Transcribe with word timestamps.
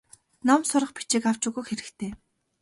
Ном 0.47 0.61
сурах 0.69 0.91
бичиг 0.95 1.23
авч 1.29 1.43
өгөх 1.49 1.65
хэрэгтэй. 1.69 2.11